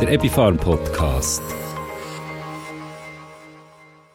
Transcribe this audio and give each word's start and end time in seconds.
der 0.00 0.12
Epifarm 0.12 0.56
Podcast. 0.56 1.42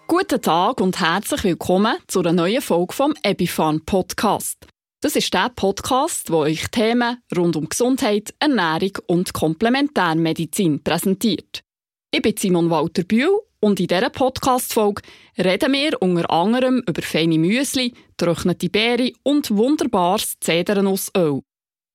Guten 0.07 0.41
Tag 0.41 0.79
und 0.79 0.97
herzlich 1.01 1.43
willkommen 1.43 1.97
zu 2.07 2.21
einer 2.21 2.31
neuen 2.31 2.61
Folge 2.61 2.93
vom 2.93 3.13
Epifarm 3.21 3.81
Podcast. 3.81 4.65
Das 5.01 5.17
ist 5.17 5.33
der 5.33 5.51
Podcast, 5.53 6.31
wo 6.31 6.37
euch 6.37 6.69
Themen 6.69 7.17
rund 7.35 7.57
um 7.57 7.67
Gesundheit, 7.67 8.33
Ernährung 8.39 8.97
und 9.07 9.33
Komplementärmedizin 9.33 10.81
präsentiert. 10.81 11.63
Ich 12.11 12.21
bin 12.21 12.37
Simon 12.37 12.69
Walter 12.69 13.03
Bühl 13.03 13.41
und 13.59 13.81
in 13.81 13.87
dieser 13.87 14.09
Podcast-Folge 14.09 15.01
reden 15.37 15.73
wir 15.73 16.01
unter 16.01 16.29
anderem 16.31 16.81
über 16.87 17.01
feine 17.01 17.37
Müsli, 17.37 17.93
getrocknete 18.17 18.69
Beeren 18.69 19.11
und 19.23 19.51
wunderbares 19.51 20.35
Zedernussöl. 20.39 21.41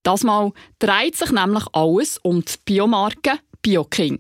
Das 0.03 0.25
Mal 0.25 0.53
dreht 0.79 1.17
sich 1.17 1.33
nämlich 1.33 1.65
alles 1.73 2.19
um 2.19 2.45
die 2.45 2.53
Biomarke 2.67 3.39
BioKing. 3.69 4.19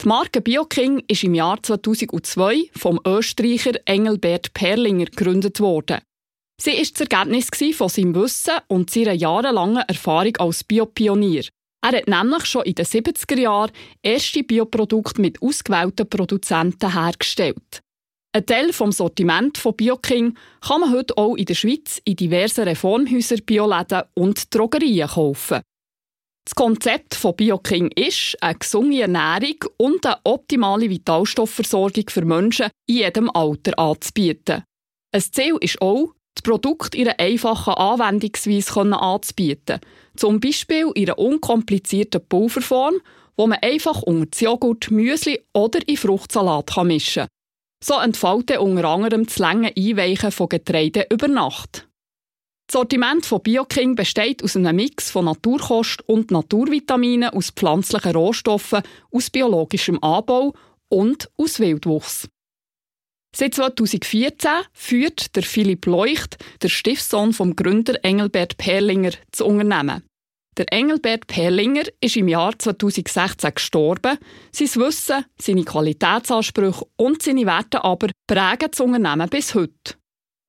Die 0.00 0.06
Marke 0.06 0.40
BioKing 0.40 1.02
ist 1.08 1.24
im 1.24 1.34
Jahr 1.34 1.60
2002 1.60 2.70
vom 2.78 3.00
Österreicher 3.04 3.72
Engelbert 3.86 4.54
Perlinger 4.54 5.06
gegründet 5.06 5.58
worden. 5.58 5.98
Sie 6.60 6.70
ist 6.70 7.00
das 7.00 7.08
Ergebnis 7.08 7.48
von 7.74 7.88
seinem 7.88 8.14
Wissen 8.14 8.54
und 8.68 8.88
seiner 8.88 9.14
jahrelangen 9.14 9.82
Erfahrung 9.88 10.36
als 10.36 10.62
Biopionier. 10.62 11.42
Er 11.84 11.98
hat 11.98 12.06
nämlich 12.06 12.44
schon 12.44 12.62
in 12.62 12.76
den 12.76 12.86
70er 12.86 13.40
Jahren 13.40 13.72
erste 14.00 14.44
Bioprodukte 14.44 15.20
mit 15.20 15.42
ausgewählten 15.42 16.08
Produzenten 16.08 16.92
hergestellt. 16.92 17.80
Ein 18.32 18.46
Teil 18.46 18.72
vom 18.72 18.92
Sortiment 18.92 19.58
von 19.58 19.74
BioKing 19.74 20.38
kann 20.60 20.82
man 20.82 20.92
heute 20.92 21.18
auch 21.18 21.34
in 21.34 21.46
der 21.46 21.54
Schweiz 21.54 22.00
in 22.04 22.14
diversen 22.14 22.62
Reformhäusern, 22.62 23.42
Bioläden 23.44 24.02
und 24.14 24.54
Drogerien 24.54 25.08
kaufen. 25.08 25.62
Das 26.44 26.56
Konzept 26.56 27.14
von 27.14 27.36
BioKing 27.36 27.88
ist, 27.92 28.36
eine 28.40 28.58
gesunde 28.58 29.02
Ernährung 29.02 29.64
und 29.76 30.04
eine 30.04 30.18
optimale 30.24 30.90
Vitalstoffversorgung 30.90 32.04
für 32.08 32.24
Menschen 32.24 32.70
in 32.86 32.96
jedem 32.96 33.30
Alter 33.30 33.78
anzubieten. 33.78 34.64
Ein 35.12 35.20
Ziel 35.20 35.56
ist 35.60 35.80
auch, 35.80 36.14
das 36.34 36.42
Produkt 36.42 36.94
in 36.94 37.08
einer 37.08 37.20
einfachen 37.20 37.74
Anwendungsweise 37.74 38.80
anzubieten. 38.80 39.80
Zum 40.16 40.40
Beispiel 40.40 40.90
in 40.94 41.08
einer 41.08 41.18
unkomplizierten 41.18 42.26
Pulverform, 42.26 42.94
wo 43.36 43.46
man 43.46 43.58
einfach 43.62 44.02
unter 44.02 44.44
Joghurt, 44.44 44.90
Müsli 44.90 45.40
oder 45.54 45.86
in 45.86 45.96
Fruchtsalat 45.96 46.74
mischen 46.84 47.22
kann. 47.22 47.28
So 47.84 47.98
entfällt 47.98 48.56
unter 48.58 48.88
anderem 48.88 49.26
das 49.26 49.38
lange 49.38 49.72
Einweichen 49.76 50.32
von 50.32 50.48
Getreide 50.48 51.06
über 51.10 51.28
Nacht. 51.28 51.88
Das 52.72 52.80
Sortiment 52.80 53.26
von 53.26 53.42
BioKing 53.42 53.96
besteht 53.96 54.42
aus 54.42 54.56
einem 54.56 54.74
Mix 54.74 55.10
von 55.10 55.26
Naturkost 55.26 56.08
und 56.08 56.30
Naturvitaminen 56.30 57.28
aus 57.28 57.50
pflanzlichen 57.50 58.12
Rohstoffen, 58.12 58.80
aus 59.10 59.28
biologischem 59.28 60.02
Anbau 60.02 60.54
und 60.88 61.30
aus 61.36 61.60
Wildwuchs. 61.60 62.30
Seit 63.36 63.56
2014 63.56 64.50
führt 64.72 65.36
der 65.36 65.42
Philipp 65.42 65.84
Leucht, 65.84 66.38
der 66.62 66.70
Stiftsohn 66.70 67.34
vom 67.34 67.56
Gründer 67.56 68.02
Engelbert 68.06 68.56
Perlinger, 68.56 69.12
das 69.30 69.42
Unternehmen. 69.42 70.02
Der 70.56 70.72
Engelbert 70.72 71.26
Perlinger 71.26 71.84
ist 72.00 72.16
im 72.16 72.28
Jahr 72.28 72.58
2016 72.58 73.54
gestorben. 73.54 74.16
Sein 74.50 74.82
Wissen, 74.82 75.26
seine 75.38 75.64
Qualitätsansprüche 75.64 76.86
und 76.96 77.20
seine 77.20 77.44
Werte 77.44 77.84
aber 77.84 78.08
prägen 78.26 78.70
das 78.70 78.80
Unternehmen 78.80 79.28
bis 79.28 79.54
heute. 79.54 80.01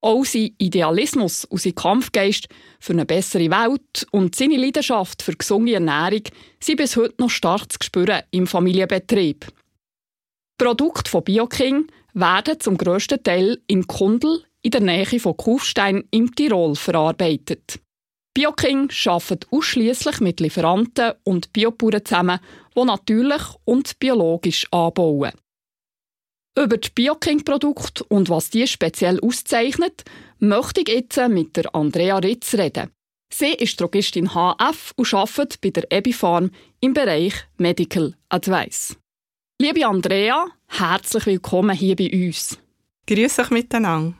Auch 0.04 0.26
sein 0.26 0.54
Idealismus 0.58 1.46
und 1.46 1.62
sein 1.62 1.74
Kampfgeist 1.74 2.48
für 2.78 2.92
eine 2.92 3.06
bessere 3.06 3.50
Welt 3.50 4.06
und 4.10 4.34
seine 4.34 4.58
Leidenschaft 4.58 5.22
für 5.22 5.32
gesunde 5.34 5.72
Ernährung 5.72 6.24
sind 6.60 6.76
bis 6.76 6.96
heute 6.96 7.14
noch 7.16 7.30
stark 7.30 7.72
zu 7.72 7.78
spüren 7.82 8.20
im 8.30 8.46
Familienbetrieb. 8.46 9.46
Produkte 10.58 11.10
von 11.10 11.24
BioKing 11.24 11.86
werden 12.12 12.60
zum 12.60 12.76
grössten 12.76 13.22
Teil 13.22 13.62
in 13.66 13.86
Kundl 13.86 14.44
in 14.60 14.72
der 14.72 14.82
Nähe 14.82 15.18
von 15.18 15.38
Kufstein 15.38 16.04
im 16.10 16.34
Tirol 16.34 16.76
verarbeitet. 16.76 17.80
BioKing 18.34 18.90
arbeitet 19.06 19.46
ausschließlich 19.50 20.20
mit 20.20 20.38
Lieferanten 20.38 21.12
und 21.24 21.50
Biobauern 21.54 22.04
zusammen, 22.04 22.40
die 22.76 22.84
natürlich 22.84 23.42
und 23.64 23.98
biologisch 23.98 24.66
anbauen. 24.70 25.32
Über 26.56 26.76
die 26.76 26.90
BioKing-Produkte 26.94 28.04
und 28.04 28.30
was 28.30 28.48
die 28.50 28.68
speziell 28.68 29.18
auszeichnet, 29.20 30.04
möchte 30.38 30.82
ich 30.82 30.88
jetzt 30.88 31.18
mit 31.28 31.56
der 31.56 31.74
Andrea 31.74 32.18
Ritz 32.18 32.54
reden. 32.54 32.92
Sie 33.32 33.54
ist 33.54 33.80
Drogistin 33.80 34.30
HF 34.34 34.92
und 34.94 35.12
arbeitet 35.12 35.60
bei 35.60 35.70
der 35.70 35.90
Ebifarm 35.90 36.52
im 36.78 36.94
Bereich 36.94 37.34
Medical 37.56 38.14
Advice. 38.28 38.96
Liebe 39.60 39.84
Andrea, 39.84 40.46
herzlich 40.68 41.26
willkommen 41.26 41.76
hier 41.76 41.96
bei 41.96 42.08
uns. 42.12 42.56
Grüß 43.08 43.40
euch 43.40 43.50
miteinander. 43.50 44.14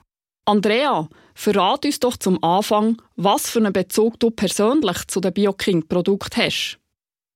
Andrea, 0.45 1.09
verrat 1.37 1.85
uns 1.85 2.01
doch 2.01 2.17
zum 2.17 2.43
Anfang, 2.43 3.01
was 3.15 3.49
für 3.49 3.61
einen 3.61 3.73
Bezug 3.73 4.19
du 4.19 4.33
persönlich 4.33 5.07
zu 5.07 5.21
den 5.21 5.33
BioKing-Produkten 5.33 6.43
hast. 6.43 6.81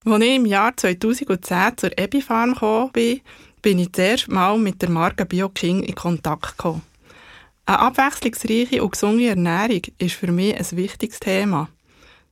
Als 0.05 0.23
ich 0.25 0.35
im 0.35 0.47
Jahr 0.47 0.77
2010 0.77 1.77
zur 1.77 1.99
Ebifarm 1.99 2.55
kam, 2.57 2.91
bin, 2.93 3.21
bin 3.63 3.79
ich 3.79 3.93
zuerst 3.93 4.29
mal 4.29 4.59
mit 4.59 4.83
der 4.83 4.91
Marke 4.91 5.25
BioKing 5.25 5.83
in 5.83 5.95
Kontakt 5.95 6.57
gekommen. 6.57 6.83
Eine 7.67 7.81
abwechslungsreiche 7.81 8.83
und 8.83 8.93
gesunde 8.93 9.29
Ernährung 9.29 9.83
ist 9.99 10.15
für 10.15 10.33
mich 10.33 10.57
ein 10.57 10.77
wichtiges 10.77 11.21
Thema. 11.21 11.69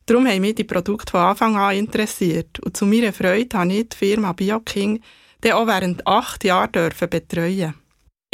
Darum 0.07 0.27
haben 0.27 0.41
mich 0.41 0.55
die 0.55 0.65
Produkte 0.65 1.11
von 1.11 1.21
Anfang 1.21 1.57
an 1.57 1.77
interessiert 1.77 2.61
und 2.61 2.77
zu 2.77 2.87
meiner 2.87 3.13
Freude 3.13 3.59
habe 3.59 3.73
ich 3.73 3.89
die 3.89 3.97
Firma 3.97 4.33
BioKing 4.33 5.01
dann 5.41 5.53
auch 5.53 5.67
während 5.67 6.07
acht 6.07 6.45
Jahren 6.45 6.93
betreuen 7.11 7.75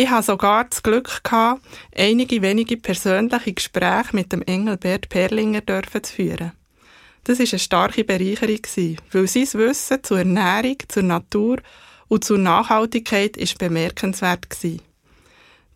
ich 0.03 0.09
hatte 0.09 0.27
sogar 0.27 0.65
das 0.65 0.83
Glück, 0.83 1.23
gehabt, 1.23 1.61
einige 1.95 2.41
wenige 2.41 2.79
persönliche 2.79 3.53
Gespräche 3.53 4.17
mit 4.17 4.33
dem 4.33 4.41
Engelbert 4.43 5.11
Perlinger 5.11 5.63
zu 5.65 6.13
führen. 6.13 6.53
Das 7.25 7.39
war 7.39 7.47
eine 7.47 7.59
starke 7.59 8.03
Bereicherung, 8.03 8.97
weil 9.13 9.27
sein 9.29 9.49
Wissen 9.53 10.03
zur 10.03 10.19
Ernährung, 10.19 10.77
zur 10.89 11.03
Natur 11.03 11.59
und 12.13 12.25
zur 12.25 12.37
Nachhaltigkeit 12.37 13.39
ist 13.39 13.57
bemerkenswert 13.57 14.47
war. 14.63 14.71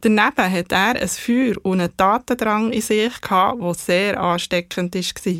Daneben 0.02 0.52
hat 0.52 0.70
er 0.70 1.00
ein 1.00 1.08
Feuer 1.08 1.54
und 1.62 1.80
einen 1.80 1.96
Tatendrang 1.96 2.72
in 2.72 2.82
sich, 2.82 3.18
gehabt, 3.22 3.62
der 3.62 3.72
sehr 3.72 4.20
ansteckend 4.20 4.94
war. 4.94 5.38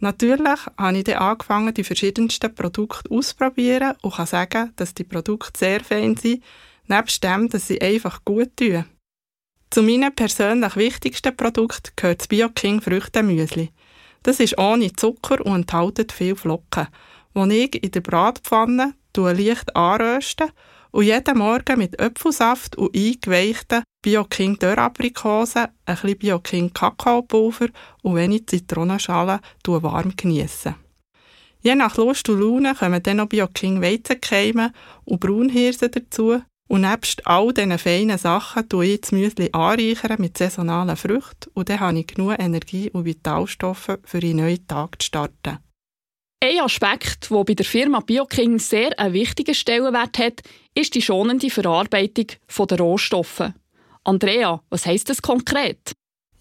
Natürlich 0.00 0.66
habe 0.76 0.98
ich 0.98 1.04
dann 1.04 1.16
angefangen, 1.16 1.72
die 1.72 1.84
verschiedensten 1.84 2.54
Produkte 2.54 3.10
auszuprobieren 3.10 3.94
und 4.02 4.14
kann 4.14 4.26
sagen, 4.26 4.74
dass 4.76 4.92
die 4.92 5.04
Produkte 5.04 5.58
sehr 5.58 5.82
fein 5.82 6.18
sind, 6.18 6.42
nebst 6.86 7.24
dem, 7.24 7.48
dass 7.48 7.68
sie 7.68 7.80
einfach 7.80 8.22
gut 8.26 8.54
tun. 8.58 8.84
Zu 9.70 9.82
meinen 9.82 10.14
persönlich 10.14 10.76
wichtigsten 10.76 11.34
Produkten 11.34 11.92
gehört 11.96 12.20
das 12.20 12.28
BioKing 12.28 12.82
Früchtemüsli. 12.82 13.70
Das 14.22 14.38
ist 14.38 14.58
ohne 14.58 14.92
Zucker 14.92 15.40
und 15.46 15.72
enthält 15.72 16.12
viel 16.12 16.36
Flocken, 16.36 16.88
die 17.34 17.64
ich 17.64 17.82
in 17.82 17.90
der 17.90 18.02
Bratpfanne 18.02 18.92
leicht 19.22 19.74
anröste 19.74 20.48
und 20.90 21.04
jeden 21.04 21.38
Morgen 21.38 21.78
mit 21.78 21.98
Apfelsaft 21.98 22.76
und 22.76 22.94
eingeweichten 22.96 23.82
BioKing 24.02 24.58
Dörraprikosen, 24.58 25.66
ein 25.86 25.96
bisschen 25.96 26.18
BioKing 26.18 26.72
Kakaopulver 26.72 27.68
und 28.02 28.16
wenig 28.16 28.46
Zitronenschalen 28.46 29.40
warm 29.66 30.12
geniessen. 30.16 30.76
Je 31.62 31.74
nach 31.74 31.96
Lust 31.96 32.28
und 32.28 32.40
Laune 32.40 32.74
kommen 32.74 33.02
dann 33.02 33.16
noch 33.16 33.26
BioKing 33.26 33.80
Weizenkeime 33.80 34.72
und 35.04 35.18
Braunhirse 35.18 35.88
dazu 35.88 36.42
und 36.68 36.82
nebst 36.82 37.26
all 37.26 37.52
diesen 37.52 37.78
feinen 37.78 38.18
Sachen 38.18 38.68
tue 38.68 38.86
ich 38.86 39.00
das 39.00 39.12
Müsli 39.12 39.48
anreichern 39.52 40.20
mit 40.20 40.36
saisonalen 40.36 40.96
Früchten 40.96 41.50
und 41.54 41.68
dann 41.70 41.80
habe 41.80 41.98
ich 41.98 42.06
genug 42.06 42.38
Energie 42.38 42.90
und 42.90 43.04
Vitalstoffe 43.04 43.98
für 44.04 44.18
einen 44.18 44.36
neuen 44.36 44.66
Tag 44.66 45.00
zu 45.00 45.06
starten. 45.06 45.63
Ein 46.40 46.60
Aspekt, 46.60 47.30
der 47.30 47.44
bei 47.44 47.54
der 47.54 47.64
Firma 47.64 48.00
BioKing 48.00 48.58
sehr 48.58 48.98
einen 48.98 49.14
wichtigen 49.14 49.54
Stellenwert 49.54 50.18
hat, 50.18 50.42
ist 50.74 50.94
die 50.94 51.02
schonende 51.02 51.50
Verarbeitung 51.50 52.26
der 52.68 52.78
Rohstoffe. 52.78 53.52
Andrea, 54.04 54.60
was 54.68 54.84
heisst 54.84 55.08
das 55.08 55.22
konkret? 55.22 55.92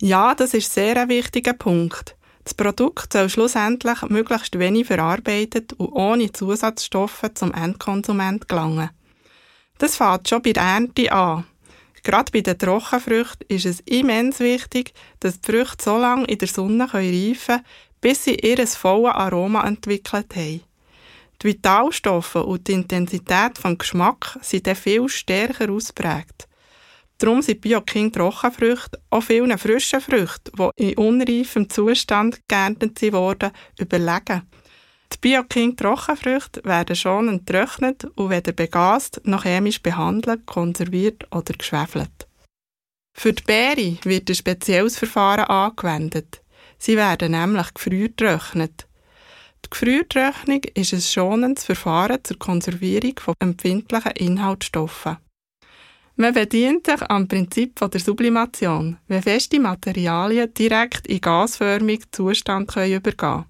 Ja, 0.02 0.36
das 0.36 0.54
ist 0.54 0.74
sehr 0.74 0.98
ein 0.98 1.10
wichtiger 1.10 1.54
Punkt. 1.54 2.18
Das 2.44 2.54
Produkt 2.54 3.14
soll 3.14 3.30
schlussendlich 3.30 4.02
möglichst 4.10 4.60
wenig 4.60 4.88
verarbeitet 4.88 5.74
und 5.74 5.94
ohne 5.94 6.32
Zusatzstoffe 6.32 7.24
zum 7.36 7.54
Endkonsument 7.54 8.50
gelangen. 8.50 8.90
Das 9.78 9.96
fängt 9.96 10.28
schon 10.28 10.42
bei 10.42 10.52
der 10.52 10.64
Ernte 10.64 11.12
an. 11.12 11.46
Gerade 12.04 12.32
bei 12.34 12.42
den 12.42 12.58
Trockenfrüchten 12.58 13.48
ist 13.48 13.66
es 13.66 13.80
immens 13.82 14.42
wichtig, 14.42 14.94
dass 15.22 15.40
die 15.40 15.52
Früchte 15.52 15.84
so 15.86 15.98
lange 15.98 16.26
in 16.26 16.38
der 16.38 16.50
Sonne 16.50 16.94
reifen 16.94 17.62
können, 17.62 17.64
bis 18.04 18.26
sie 18.26 18.36
ihr 18.36 18.68
volles 18.68 19.16
Aroma 19.16 19.66
entwickelt 19.66 20.36
haben. 20.36 20.62
Die 21.42 21.48
Vitalstoffe 21.48 22.36
und 22.36 22.68
die 22.68 22.74
Intensität 22.74 23.64
des 23.64 23.78
Geschmacks 23.78 24.38
sind 24.42 24.68
dann 24.68 24.76
viel 24.76 25.08
stärker 25.08 25.72
ausprägt. 25.72 26.50
Darum 27.18 27.42
sind 27.42 27.62
Bioking 27.62 28.12
Trockenfrüchte 28.12 29.00
auch 29.10 29.24
vielen 29.24 29.58
frischen 29.58 30.02
Früchten, 30.02 30.52
die 30.78 30.92
in 30.92 30.98
unreifem 30.98 31.70
Zustand 31.70 32.42
geerntet 32.50 33.02
wurden, 33.14 33.52
überlegen. 33.80 34.42
Die 35.14 35.18
Bioking 35.22 35.78
Trockenfrüchte 35.78 36.62
werden 36.66 36.98
schon 36.98 37.30
enttrocknet 37.30 38.04
und 38.16 38.30
weder 38.30 38.52
begast 38.52 39.22
noch 39.24 39.46
chemisch 39.46 39.82
behandelt, 39.82 40.46
konserviert 40.46 41.26
oder 41.32 41.54
geschwefelt. 41.54 42.28
Für 43.16 43.32
die 43.32 43.44
Beere 43.44 43.98
wird 44.04 44.30
ein 44.30 44.36
spezielles 44.36 44.98
Verfahren 44.98 45.46
angewendet. 45.46 46.43
Sie 46.78 46.98
werden 46.98 47.32
nämlich 47.32 47.74
gefriertrocknet. 47.74 48.88
Die 49.66 49.70
Gefriertrocknung 49.70 50.62
ist 50.76 50.94
ein 50.94 51.02
schonendes 51.02 51.66
Verfahren 51.66 52.24
zur 52.24 52.38
Konservierung 52.38 53.14
von 53.20 53.36
empfindlichen 53.40 54.12
Inhaltsstoffen. 54.12 55.18
Man 56.16 56.34
bedient 56.34 56.86
sich 56.86 57.02
am 57.10 57.28
Prinzip 57.28 57.80
der 57.80 58.00
Sublimation, 58.00 58.98
wenn 59.08 59.24
feste 59.24 59.60
Materialien 59.60 60.54
direkt 60.54 61.08
in 61.08 61.22
gasförmigen 61.22 62.06
Zustand 62.12 62.72
übergehen 62.76 63.18
können. 63.18 63.46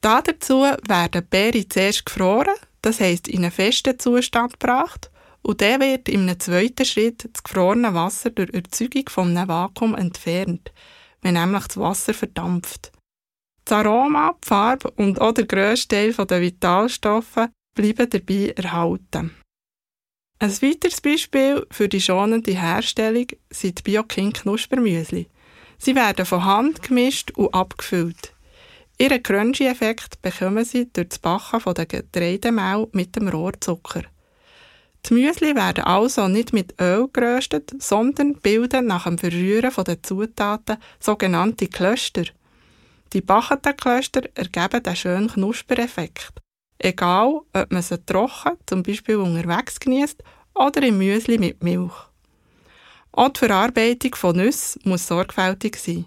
Dazu 0.00 0.62
werden 0.62 1.10
die 1.12 1.28
Beere 1.28 1.68
zuerst 1.68 2.06
gefroren, 2.06 2.54
das 2.82 3.00
heisst 3.00 3.28
in 3.28 3.42
einen 3.42 3.52
festen 3.52 3.98
Zustand 3.98 4.58
gebracht, 4.58 5.10
und 5.42 5.60
dann 5.60 5.80
wird 5.80 6.08
einem 6.08 6.38
zweiten 6.40 6.84
Schritt 6.84 7.28
das 7.32 7.42
gefrorene 7.42 7.94
Wasser 7.94 8.30
durch 8.30 8.52
Erzeugung 8.52 9.08
von 9.08 9.36
einem 9.36 9.48
Vakuum 9.48 9.94
entfernt, 9.94 10.72
wenn 11.22 11.34
nämlich 11.34 11.66
das 11.66 11.76
Wasser 11.76 12.14
verdampft. 12.14 12.92
Das 13.64 13.78
Aroma, 13.78 14.34
die 14.42 14.48
Farbe 14.48 14.90
und 14.92 15.20
auch 15.20 15.32
der 15.32 15.46
grösste 15.46 15.88
Teil 15.88 16.26
der 16.26 16.40
Vitalstoffe 16.40 17.48
bleiben 17.74 18.10
dabei 18.10 18.54
erhalten. 18.56 19.34
Ein 20.40 20.62
weiteres 20.62 21.00
Beispiel 21.00 21.66
für 21.70 21.88
die 21.88 22.00
schonende 22.00 22.52
Herstellung 22.52 23.26
sind 23.50 23.78
die 23.78 23.82
Bioking 23.82 24.32
Knuspermüsli. 24.32 25.28
Sie 25.78 25.94
werden 25.94 26.26
von 26.26 26.44
Hand 26.44 26.82
gemischt 26.82 27.32
und 27.32 27.52
abgefüllt. 27.52 28.34
Ihren 28.98 29.22
Crunchy-Effekt 29.22 30.22
bekommen 30.22 30.64
sie 30.64 30.90
durch 30.92 31.08
das 31.08 31.18
Backen 31.18 31.74
der 31.74 31.86
Getreidemehl 31.86 32.88
mit 32.92 33.14
dem 33.16 33.28
Rohrzucker. 33.28 34.02
Die 35.06 35.14
Müsli 35.14 35.54
werden 35.54 35.84
also 35.84 36.28
nicht 36.28 36.52
mit 36.52 36.74
Öl 36.80 37.08
geröstet, 37.12 37.72
sondern 37.78 38.34
bilden 38.34 38.86
nach 38.86 39.04
dem 39.04 39.16
Verrühren 39.16 39.72
der 39.84 40.02
Zutaten 40.02 40.76
sogenannte 41.00 41.68
Klöster. 41.68 42.24
Die 43.12 43.22
backenden 43.22 43.76
Klöster 43.76 44.22
ergeben 44.34 44.82
den 44.82 44.96
schönen 44.96 45.28
Knuspereffekt. 45.28 46.32
Egal, 46.78 47.40
ob 47.52 47.72
man 47.72 47.82
sie 47.82 48.04
trocken, 48.04 48.58
zum 48.66 48.82
Beispiel 48.82 49.16
unterwegs 49.16 49.80
genießt, 49.80 50.22
oder 50.54 50.82
im 50.82 50.98
Müsli 50.98 51.38
mit 51.38 51.62
Milch. 51.62 51.94
Auch 53.12 53.30
die 53.30 53.38
Verarbeitung 53.38 54.14
von 54.14 54.36
Nüssen 54.36 54.82
muss 54.84 55.06
sorgfältig 55.06 55.76
sein. 55.76 56.06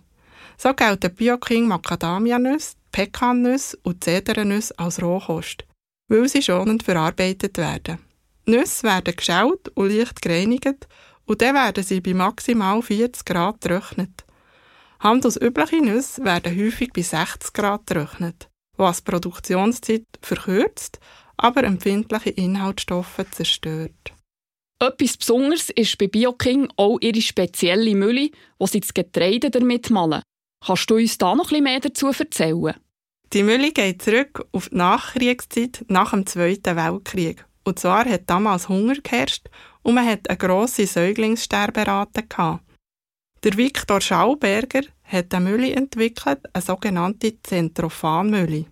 So 0.57 0.73
gelten 0.73 1.13
Bioking 1.15 1.67
Macadamia-Nüsse, 1.67 2.75
Pekannüsse 2.91 3.77
und 3.83 4.03
Zedernüsse 4.03 4.77
als 4.77 5.01
Rohkost, 5.01 5.65
weil 6.07 6.27
sie 6.29 6.43
schonend 6.43 6.83
verarbeitet 6.83 7.57
werden. 7.57 7.99
Die 8.47 8.51
Nüsse 8.51 8.83
werden 8.83 9.15
geschaut 9.15 9.69
und 9.75 9.91
leicht 9.91 10.21
gereinigt 10.21 10.87
und 11.25 11.41
dann 11.41 11.55
werden 11.55 11.83
sie 11.83 12.01
bei 12.01 12.13
maximal 12.13 12.81
40 12.81 13.25
Grad 13.25 13.61
getrocknet. 13.61 14.25
Handelsübliche 14.99 15.81
Nüsse 15.81 16.23
werden 16.23 16.57
häufig 16.57 16.91
bei 16.93 17.01
60 17.01 17.53
Grad 17.53 17.87
getrocknet 17.87 18.51
was 18.81 19.03
die 19.03 19.11
Produktionszeit 19.11 20.05
verkürzt, 20.21 20.99
aber 21.37 21.63
empfindliche 21.63 22.31
Inhaltsstoffe 22.31 23.25
zerstört. 23.31 24.13
Etwas 24.79 25.17
Besonderes 25.17 25.69
ist 25.69 25.97
bei 25.97 26.07
Bioking 26.07 26.67
auch 26.75 26.99
ihre 26.99 27.21
spezielle 27.21 27.95
Mülle, 27.95 28.31
wo 28.57 28.65
sie 28.65 28.79
das 28.79 28.93
Getreide 28.93 29.51
damit 29.51 29.89
malen. 29.91 30.23
Kannst 30.65 30.89
du 30.89 30.95
uns 30.95 31.17
da 31.17 31.35
noch 31.35 31.51
etwas 31.51 31.61
mehr 31.61 31.79
dazu 31.79 32.07
erzählen? 32.07 32.75
Die 33.33 33.43
Mülle 33.43 33.71
geht 33.71 34.01
zurück 34.01 34.45
auf 34.51 34.69
die 34.69 34.75
Nachkriegszeit 34.75 35.85
nach 35.87 36.11
dem 36.11 36.25
Zweiten 36.25 36.75
Weltkrieg. 36.75 37.45
Und 37.63 37.79
zwar 37.79 38.05
hat 38.05 38.23
damals 38.27 38.69
Hunger 38.69 38.95
geherrscht 38.95 39.49
und 39.83 39.95
man 39.95 40.07
hat 40.07 40.29
eine 40.29 40.37
grosse 40.37 40.87
Säuglingssterberate 40.87 42.23
gehabt. 42.23 42.63
Der 43.43 43.57
Viktor 43.57 44.01
Schauberger 44.01 44.81
hat 45.03 45.33
eine 45.33 45.49
Mülle 45.49 45.75
entwickelt, 45.75 46.39
eine 46.53 46.61
sogenannte 46.61 47.41
Zentrophanmülle. 47.41 48.65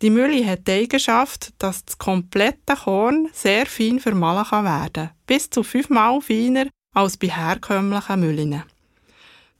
Die 0.00 0.10
Mülle 0.10 0.46
hat 0.46 0.68
die 0.68 0.72
Eigenschaft, 0.72 1.52
dass 1.58 1.84
das 1.84 1.98
komplette 1.98 2.76
Korn 2.76 3.28
sehr 3.32 3.66
fein 3.66 3.98
vermahlen 3.98 4.44
kann 4.44 4.64
werden 4.64 5.10
bis 5.26 5.50
zu 5.50 5.64
fünfmal 5.64 6.20
feiner 6.20 6.66
als 6.94 7.16
bei 7.16 7.28
herkömmlichen 7.28 8.20
Müllen. 8.20 8.62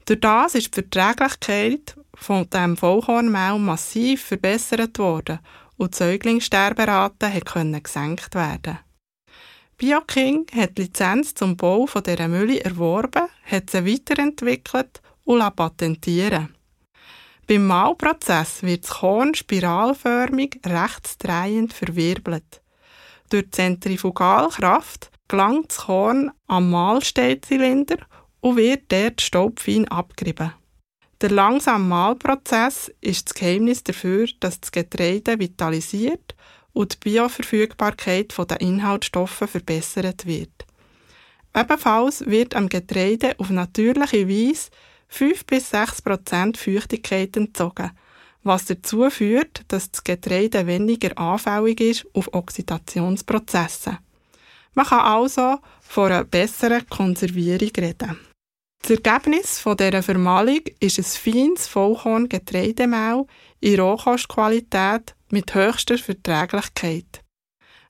Durch 0.05 0.19
das 0.21 0.55
ist 0.55 0.67
die 0.75 0.81
Verträglichkeit 0.81 1.95
von 2.15 2.49
dem 2.49 2.77
Vollkornmehl 2.77 3.59
massiv 3.59 4.23
verbessert 4.23 4.97
worden 4.97 5.39
und 5.79 5.93
die 5.93 5.97
Säuglingssterberate 5.97 7.41
konnte 7.41 7.81
gesenkt 7.81 8.35
werden. 8.35 8.79
Bioking 9.77 10.45
hat 10.53 10.77
die 10.77 10.83
Lizenz 10.83 11.33
zum 11.33 11.55
Bau 11.55 11.85
dieser 11.85 12.27
Mülle 12.27 12.61
erworben, 12.61 13.29
hat 13.45 13.69
sie 13.69 13.85
weiterentwickelt 13.85 15.01
und 15.23 15.55
patentieren 15.55 16.53
Beim 17.47 17.65
Mahlprozess 17.65 18.61
wird 18.61 18.83
das 18.83 18.91
Korn 18.91 19.33
spiralförmig 19.33 20.59
rechtsdrehend 20.65 21.71
verwirbelt. 21.71 22.61
Durch 23.29 23.51
Zentrifugalkraft 23.51 25.11
gelangt 25.29 25.69
das 25.69 25.77
Korn 25.77 26.31
am 26.47 26.71
Mahlstellzylinder 26.71 27.99
und 28.41 28.57
wird 28.57 28.91
dort 28.91 29.21
staubfein 29.21 29.87
abgerieben. 29.87 30.58
Der 31.21 31.31
langsame 31.31 31.83
Mahlprozess 31.83 32.89
ist 33.01 33.27
das 33.27 33.33
Geheimnis 33.33 33.83
dafür, 33.83 34.27
dass 34.39 34.61
das 34.61 34.71
Getreide 34.71 35.37
vitalisiert 35.37 36.33
und 36.71 36.93
die 36.93 37.09
Bioverfügbarkeit 37.09 38.33
der 38.49 38.61
Inhaltsstoffe 38.61 39.43
verbessert 39.45 40.25
wird. 40.25 40.65
Ebenfalls 41.53 42.25
wird 42.25 42.55
am 42.55 42.69
Getreide 42.69 43.37
auf 43.37 43.49
natürliche 43.49 44.29
Weise 44.29 44.69
5 45.09 45.45
bis 45.45 45.71
6 45.71 46.03
Prozent 46.03 46.57
Feuchtigkeit 46.57 47.35
entzogen, 47.35 47.91
was 48.43 48.65
dazu 48.65 49.09
führt, 49.09 49.63
dass 49.67 49.91
das 49.91 50.05
Getreide 50.05 50.67
weniger 50.67 51.17
anfällig 51.17 51.81
ist 51.81 52.05
auf 52.13 52.33
Oxidationsprozesse. 52.33 53.97
Man 54.73 54.85
kann 54.85 54.99
also 54.99 55.57
von 55.81 56.11
einer 56.11 56.23
besseren 56.23 56.87
Konservierung 56.87 57.71
reden. 57.77 58.28
Das 58.81 58.91
Ergebnis 58.91 59.59
von 59.59 59.77
dieser 59.77 60.01
Vermahlung 60.01 60.61
ist 60.79 60.97
ein 60.97 61.03
feines 61.03 61.67
Vollkorn-Getreidemehl 61.67 63.25
in 63.59 63.79
Rohkostqualität 63.79 65.15
mit 65.29 65.53
höchster 65.53 65.97
Verträglichkeit. 65.97 67.21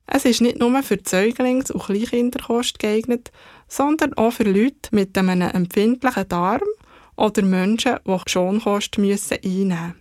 Es 0.07 0.25
ist 0.25 0.41
nicht 0.41 0.57
nur 0.57 0.81
für 0.81 0.97
Säuglings- 0.97 1.71
und 1.71 1.83
Kleinkinderkost 1.83 2.79
geeignet, 2.79 3.31
sondern 3.67 4.15
auch 4.15 4.33
für 4.33 4.43
Leute 4.43 4.89
mit 4.91 5.15
einem 5.15 5.41
empfindlichen 5.41 6.27
Darm 6.27 6.67
oder 7.15 7.43
Menschen, 7.43 7.99
die 8.05 8.17
Schonkost 8.25 8.97
einnehmen 8.97 9.27
müssen. 9.29 9.95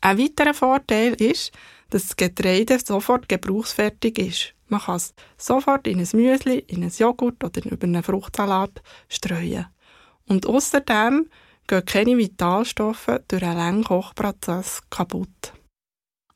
Ein 0.00 0.18
weiterer 0.18 0.54
Vorteil 0.54 1.12
ist, 1.14 1.52
dass 1.90 2.08
das 2.08 2.16
Getreide 2.16 2.78
sofort 2.78 3.28
gebrauchsfertig 3.28 4.18
ist. 4.18 4.54
Man 4.68 4.80
kann 4.80 4.96
es 4.96 5.14
sofort 5.36 5.86
in 5.86 6.00
ein 6.00 6.08
Müsli, 6.12 6.58
in 6.58 6.82
einen 6.82 6.90
Joghurt 6.90 7.42
oder 7.44 7.64
über 7.64 7.84
einen 7.84 8.02
Fruchtsalat 8.02 8.82
streuen. 9.08 9.66
Und 10.26 10.46
außerdem 10.46 11.28
gehen 11.66 11.84
keine 11.84 12.18
Vitalstoffe 12.18 13.20
durch 13.28 13.42
einen 13.42 13.56
langen 13.56 13.84
Kochprozess 13.84 14.82
kaputt. 14.90 15.52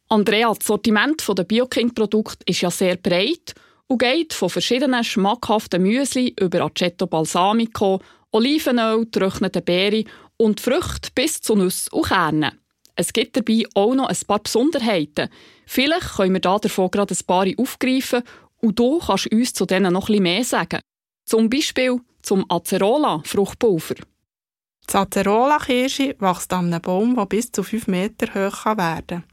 Andrea, 0.08 0.52
das 0.52 0.66
Sortiment 0.66 1.24
der 1.28 1.44
Bioking-Produkte 1.44 2.44
ist 2.46 2.60
ja 2.60 2.70
sehr 2.70 2.96
breit 2.96 3.54
und 3.86 3.98
geht 3.98 4.32
von 4.32 4.50
verschiedenen 4.50 5.04
schmackhaften 5.04 5.82
Müsli 5.82 6.34
über 6.40 6.62
Aceto 6.62 7.06
Balsamico, 7.06 8.00
Olivenöl, 8.32 9.04
getrocknete 9.04 9.60
Beeren 9.60 10.04
und 10.36 10.60
Früchte 10.60 11.10
bis 11.14 11.40
zu 11.40 11.56
Nüsse 11.56 11.90
und 11.90 12.06
Kernen. 12.06 12.59
Es 13.00 13.14
gibt 13.14 13.34
dabei 13.34 13.64
auch 13.72 13.94
noch 13.94 14.10
ein 14.10 14.26
paar 14.26 14.40
Besonderheiten. 14.40 15.30
Vielleicht 15.64 16.16
können 16.16 16.34
wir 16.34 16.40
davon 16.40 16.90
gerade 16.90 17.14
ein 17.14 17.26
paar 17.26 17.46
aufgreifen 17.56 18.22
und 18.60 18.78
du 18.78 18.98
kannst 18.98 19.32
uns 19.32 19.54
zu 19.54 19.64
denen 19.64 19.94
noch 19.94 20.10
etwas 20.10 20.20
mehr 20.20 20.44
sagen. 20.44 20.80
Zum 21.24 21.48
Beispiel 21.48 21.98
zum 22.20 22.44
Acerola-Fruchtpulver. 22.50 23.94
Die 23.94 24.94
Acerola-Kirsche 24.94 26.14
wächst 26.18 26.52
an 26.52 26.66
einem 26.66 26.82
Baum, 26.82 27.14
der 27.16 27.24
bis 27.24 27.50
zu 27.50 27.62
5 27.62 27.86
Meter 27.86 28.34
hoch 28.34 28.66
werden 28.66 29.06
kann. 29.06 29.24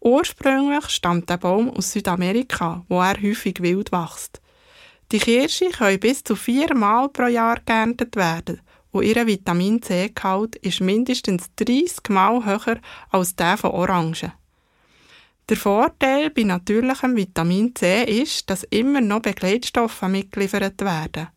Ursprünglich 0.00 0.90
stammt 0.90 1.30
der 1.30 1.38
Baum 1.38 1.70
aus 1.70 1.92
Südamerika, 1.92 2.84
wo 2.90 3.00
er 3.00 3.16
häufig 3.22 3.62
wild 3.62 3.90
wächst. 3.90 4.42
Die 5.12 5.18
Kirsche 5.18 5.70
können 5.70 5.98
bis 5.98 6.22
zu 6.24 6.36
viermal 6.36 7.08
pro 7.08 7.24
Jahr 7.24 7.58
geerntet 7.64 8.16
werden 8.16 8.60
und 8.90 9.04
ihr 9.04 9.26
Vitamin 9.26 9.82
C-Gehalt 9.82 10.56
ist 10.56 10.80
mindestens 10.80 11.50
30 11.56 12.08
Mal 12.08 12.44
höher 12.44 12.78
als 13.10 13.36
der 13.36 13.56
von 13.56 13.70
Orangen. 13.70 14.32
Der 15.48 15.56
Vorteil 15.56 16.30
bei 16.30 16.42
natürlichem 16.42 17.16
Vitamin 17.16 17.74
C 17.74 18.04
ist, 18.04 18.50
dass 18.50 18.64
immer 18.64 19.00
noch 19.00 19.22
Begleitstoffe 19.22 20.02
mitgeliefert 20.02 20.80
werden. 20.82 21.28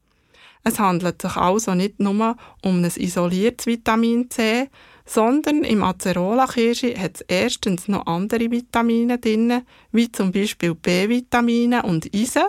Es 0.64 0.80
handelt 0.80 1.22
sich 1.22 1.36
also 1.38 1.74
nicht 1.74 2.00
nur 2.00 2.36
um 2.62 2.84
ein 2.84 2.86
isoliertes 2.86 3.66
Vitamin 3.66 4.30
C, 4.30 4.70
sondern 5.06 5.64
im 5.64 5.82
Acerola-Kirsche 5.82 6.98
hat 7.00 7.16
es 7.16 7.22
erstens 7.22 7.88
noch 7.88 8.06
andere 8.06 8.52
Vitamine 8.52 9.18
drin, 9.18 9.64
wie 9.92 10.12
zum 10.12 10.32
Beispiel 10.32 10.76
B-Vitamine 10.76 11.84
und 11.84 12.14
Eisen. 12.14 12.44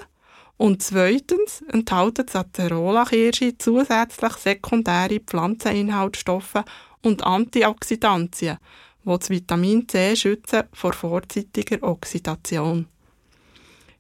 Und 0.57 0.83
zweitens 0.83 1.63
enthält 1.73 2.19
das 2.19 2.37
Acerola-Kirsche 2.37 3.59
zusätzlich 3.59 4.33
sekundäre 4.35 5.21
Pflanzeninhaltsstoffe 5.21 6.63
und 7.03 7.25
Antioxidantien, 7.25 8.59
die 9.05 9.09
das 9.09 9.31
Vitamin 9.31 9.89
C 9.89 10.15
schützen 10.15 10.65
vor 10.73 10.93
vorzeitiger 10.93 11.83
Oxidation. 11.83 12.87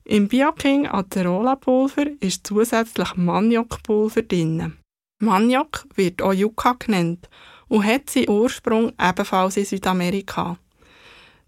Im 0.04 0.28
Bioking 0.28 0.86
Acerola 0.86 1.56
Pulver 1.56 2.06
ist 2.20 2.46
zusätzlich 2.46 3.14
Maniokpulver 3.14 4.22
drin. 4.22 4.76
Maniok 5.20 5.86
wird 5.94 6.20
auch 6.22 6.32
Yucca 6.32 6.72
genannt 6.72 7.28
und 7.68 7.84
hat 7.84 8.10
seinen 8.10 8.28
Ursprung 8.28 8.92
ebenfalls 9.00 9.56
in 9.56 9.64
Südamerika. 9.64 10.58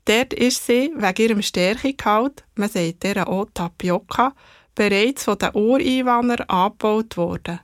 Dort 0.05 0.33
ist 0.35 0.65
sie 0.67 0.93
wegen 0.95 1.23
ihrem 1.23 1.43
Stärkegehalt, 1.43 2.45
man 2.55 2.69
sagt 2.69 3.05
ihr 3.05 3.27
auch 3.27 3.47
Tapioca, 3.53 4.35
bereits 4.75 5.25
von 5.25 5.39
den 5.39 5.55
Ureinwohnern 5.55 6.41
angebaut 6.49 7.17
worden. 7.17 7.61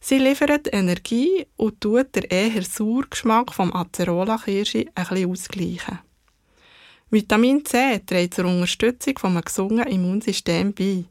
Sie 0.00 0.18
liefert 0.18 0.72
Energie 0.72 1.46
und 1.56 1.80
tut 1.80 2.14
den 2.16 2.24
eher 2.24 2.62
sauren 2.62 3.10
Geschmack 3.10 3.52
vom 3.52 3.72
Acerola-Kirsche 3.74 4.86
ein 4.94 5.06
bisschen 5.06 5.30
ausgleichen. 5.30 5.98
Vitamin 7.10 7.64
C 7.64 7.98
trägt 8.06 8.34
zur 8.34 8.46
Unterstützung 8.46 9.18
von 9.18 9.32
einem 9.32 9.44
gesunden 9.44 9.86
Immunsystem 9.86 10.72
bei. 10.72 11.04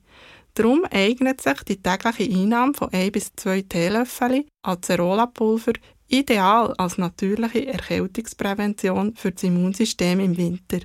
Darum 0.56 0.86
eignet 0.90 1.42
sich 1.42 1.62
die 1.64 1.82
tägliche 1.82 2.24
Einnahme 2.24 2.74
von 2.74 2.92
1 2.92 3.12
bis 3.12 3.36
2 3.36 3.62
Teelöffel 3.64 4.46
Acerola-Pulver 4.64 5.74
ideal 6.08 6.74
als 6.78 6.98
natürliche 6.98 7.68
Erkältungsprävention 7.68 9.16
für 9.16 9.32
das 9.32 9.44
Immunsystem 9.44 10.20
im 10.20 10.38
Winter. 10.38 10.80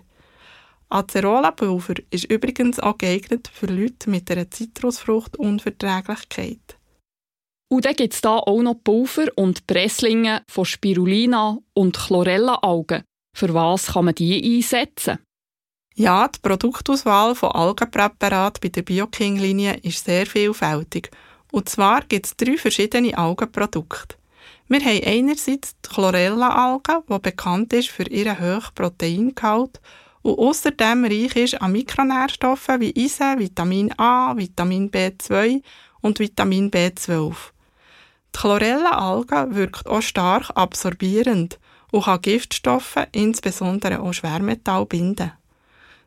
Acerola-Pulver 0.88 1.94
ist 2.10 2.30
übrigens 2.30 2.78
auch 2.78 2.98
geeignet 2.98 3.50
für 3.52 3.66
Leute 3.66 4.08
mit 4.10 4.30
einer 4.30 4.48
Zitrusfruchtunverträglichkeit. 4.50 6.78
Und 7.68 7.86
dann 7.86 7.96
gibt 7.96 8.14
es 8.14 8.20
da 8.20 8.36
auch 8.36 8.62
noch 8.62 8.76
Pulver 8.84 9.26
und 9.36 9.66
Presslinge 9.66 10.42
von 10.48 10.64
Spirulina 10.64 11.58
und 11.72 11.96
Chlorella-Algen. 11.96 13.02
Für 13.36 13.52
was 13.52 13.86
kann 13.86 14.04
man 14.04 14.14
die 14.14 14.56
einsetzen? 14.56 15.18
Ja, 15.96 16.28
die 16.28 16.38
Produktauswahl 16.40 17.34
von 17.34 17.52
Algenpräparaten 17.52 18.60
bei 18.60 18.68
der 18.68 18.82
Bioking-Linie 18.82 19.78
ist 19.82 20.04
sehr 20.04 20.26
vielfältig. 20.26 21.10
Und 21.52 21.68
zwar 21.68 22.02
gibt 22.02 22.26
es 22.26 22.36
drei 22.36 22.56
verschiedene 22.56 23.16
Algenprodukte. 23.16 24.16
Wir 24.66 24.80
haben 24.80 25.04
einerseits 25.04 25.76
die 25.84 25.88
Chlorella-Alge, 25.88 27.02
die 27.08 27.18
bekannt 27.18 27.72
ist 27.72 27.90
für 27.90 28.08
ihren 28.08 28.40
hohen 28.40 28.74
Proteingehalt 28.74 29.80
und 30.24 30.38
außerdem 30.38 31.04
reich 31.04 31.36
ist 31.36 31.60
an 31.60 31.72
Mikronährstoffen 31.72 32.80
wie 32.80 32.94
Eisen, 32.96 33.38
Vitamin 33.38 33.92
A, 33.98 34.34
Vitamin 34.34 34.90
B2 34.90 35.62
und 36.00 36.18
Vitamin 36.18 36.70
B12. 36.70 37.34
Die 38.34 38.38
Chlorella-Alge 38.38 39.54
wirkt 39.54 39.86
auch 39.86 40.00
stark 40.00 40.50
absorbierend 40.54 41.58
und 41.92 42.04
kann 42.04 42.22
Giftstoffe, 42.22 43.06
insbesondere 43.12 44.00
auch 44.00 44.14
Schwermetall, 44.14 44.86
binden. 44.86 45.32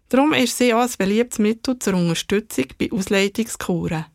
Darum 0.09 0.33
ist 0.33 0.57
sie 0.57 0.74
auch 0.74 0.81
ein 0.81 0.89
beliebtes 0.97 1.38
Mittel 1.38 1.77
zur 1.77 1.93
Unterstützung 1.93 2.65
bei 2.79 2.91
Ausleitungskuren. 2.91 4.05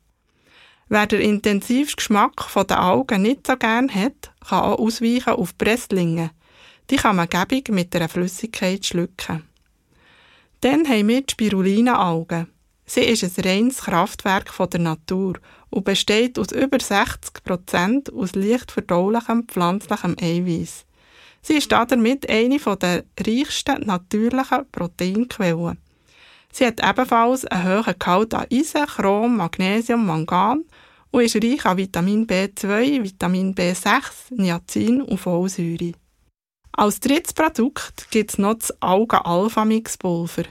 Wer 0.89 1.07
den 1.07 1.21
intensiven 1.21 1.95
Geschmack 1.95 2.45
der 2.69 2.81
Algen 2.81 3.23
nicht 3.23 3.47
so 3.47 3.57
gern 3.57 3.89
hat, 3.95 4.33
kann 4.49 4.65
auch 4.65 4.81
ausweichen 4.81 5.35
auf 5.35 5.57
Presslinge. 5.57 6.33
Die 6.91 6.97
kann 6.97 7.15
man 7.15 7.29
gäbig 7.29 7.69
mit 7.69 7.95
einer 7.95 8.09
Flüssigkeit 8.09 8.85
schlucken. 8.85 9.45
Dann 10.63 10.89
haben 10.89 11.09
wir 11.09 11.23
die 11.23 11.33
Spirulina-Alge. 11.33 12.47
Sie 12.87 13.01
ist 13.01 13.25
ein 13.25 13.45
reines 13.45 13.79
Kraftwerk 13.79 14.49
der 14.71 14.79
Natur 14.79 15.35
und 15.71 15.85
besteht 15.85 16.39
aus 16.39 16.53
über 16.53 16.79
60 16.79 17.43
Prozent 17.43 18.13
aus 18.13 18.37
leicht 18.37 18.71
verdaulichem 18.71 19.49
pflanzlichem 19.49 20.15
Eiweiß. 20.21 20.85
Sie 21.43 21.55
ist 21.55 21.73
damit 21.73 22.31
eine 22.31 22.59
der 22.59 23.05
reichsten 23.19 23.87
natürlichen 23.87 24.71
Proteinquellen. 24.71 25.79
Sie 26.53 26.65
hat 26.65 26.81
ebenfalls 26.81 27.45
einen 27.47 27.85
hohen 27.85 27.99
Gehalt 27.99 28.33
an 28.33 28.47
Eisen, 28.53 28.87
Chrom, 28.87 29.39
Magnesium, 29.39 30.07
Mangan 30.07 30.63
und 31.11 31.23
ist 31.23 31.35
reich 31.35 31.67
an 31.67 31.77
Vitamin 31.77 32.25
B2, 32.25 33.03
Vitamin 33.03 33.53
B6, 33.53 34.37
Niacin 34.37 35.03
und 35.03 35.19
Folsäure. 35.19 35.95
Als 36.75 37.01
drittes 37.01 37.35
Produkt 37.35 38.11
gibt 38.11 38.31
es 38.31 38.39
noch 38.39 38.55
das 38.55 38.73
Algen-Alpha-Mix-Pulver. 38.81 40.45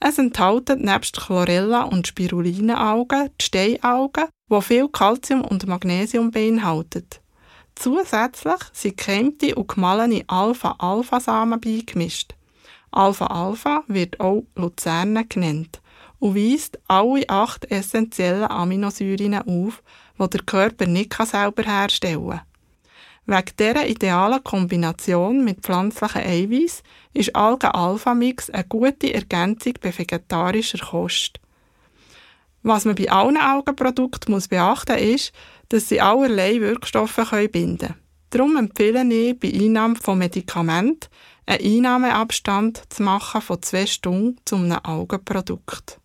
Es 0.00 0.16
enthält 0.16 0.70
nebst 0.78 1.20
Chlorella 1.20 1.82
und 1.82 2.06
Spirulina-Algen 2.06 3.30
die 3.38 3.44
Steinalgen, 3.44 4.28
die 4.50 4.62
viel 4.62 4.88
Calcium 4.88 5.42
und 5.42 5.66
Magnesium 5.66 6.30
beinhalten. 6.30 7.06
Zusätzlich 7.74 8.60
sind 8.72 8.96
gekämmte 8.96 9.54
und 9.56 9.68
gemahlene 9.68 10.24
Alpha-Alpha-Samen 10.26 11.60
beigemischt. 11.60 12.34
Alpha-Alpha 12.90 13.84
wird 13.88 14.18
auch 14.20 14.44
Luzerne 14.54 15.26
genannt 15.26 15.82
und 16.18 16.34
weist 16.34 16.78
alle 16.88 17.28
acht 17.28 17.70
essentiellen 17.70 18.50
Aminosäuren 18.50 19.34
auf, 19.34 19.82
die 20.18 20.30
der 20.30 20.42
Körper 20.44 20.86
nicht 20.86 21.14
selber 21.14 21.62
herstellen 21.62 22.30
kann. 22.30 22.40
Wegen 23.30 23.52
dieser 23.58 23.86
idealen 23.86 24.42
Kombination 24.42 25.44
mit 25.44 25.60
pflanzlichen 25.60 26.22
Eiweiß 26.22 26.82
ist 27.12 27.36
Algen-Alpha-Mix 27.36 28.48
eine 28.48 28.64
gute 28.64 29.12
Ergänzung 29.12 29.74
bei 29.82 29.96
vegetarischer 29.96 30.78
Kost. 30.78 31.38
Was 32.62 32.86
man 32.86 32.94
bei 32.94 33.10
allen 33.10 33.36
Algenprodukten 33.36 34.32
muss 34.32 34.48
beachten 34.48 34.94
muss, 34.94 35.14
ist, 35.14 35.32
dass 35.68 35.90
sie 35.90 36.00
allerlei 36.00 36.58
Wirkstoffe 36.62 37.20
binden 37.52 37.78
können. 37.78 37.94
Darum 38.30 38.56
empfehle 38.56 39.04
ich 39.04 39.38
bei 39.38 39.52
Einnahme 39.52 39.96
von 39.96 40.16
Medikamenten 40.16 41.10
einen 41.44 41.62
Einnahmeabstand 41.62 42.82
zu 42.88 43.02
machen 43.02 43.42
von 43.42 43.60
zwei 43.60 43.84
Stunden 43.84 44.40
zu 44.46 44.56
einem 44.56 44.78
Augenprodukt. 44.82 46.00